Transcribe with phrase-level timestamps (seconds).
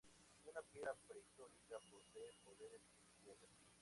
[0.45, 3.49] Una piedra prehistórica posee poderes especiales.